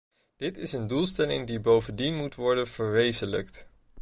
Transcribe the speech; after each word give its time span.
Dit 0.37 0.57
is 0.57 0.73
een 0.73 0.87
doelstelling 0.87 1.47
die 1.47 1.59
bovendien 1.59 2.15
moet 2.15 2.35
worden 2.35 2.67
verwezenlijkt. 2.67 3.69